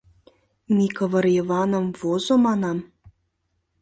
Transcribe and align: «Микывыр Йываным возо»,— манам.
«Микывыр 0.75 1.25
Йываным 1.37 1.85
возо»,— 1.99 2.35
манам. 2.45 2.79